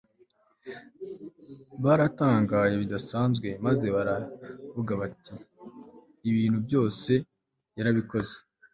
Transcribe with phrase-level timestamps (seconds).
[1.83, 5.33] baratangaye bidasanzwe maze baravuga bati
[6.29, 7.11] “ibintu byose
[7.77, 8.35] yabikoze